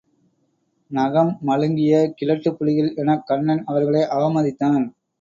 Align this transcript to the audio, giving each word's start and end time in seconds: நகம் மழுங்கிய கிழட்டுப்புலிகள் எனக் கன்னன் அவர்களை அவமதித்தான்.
நகம் 0.91 1.37
மழுங்கிய 1.41 1.93
கிழட்டுப்புலிகள் 2.21 2.91
எனக் 2.95 3.25
கன்னன் 3.27 3.63
அவர்களை 3.65 4.03
அவமதித்தான். 4.11 4.85